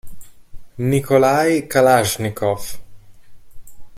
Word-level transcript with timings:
Nikolaj 0.93 1.51
Kalašnikov 1.75 2.73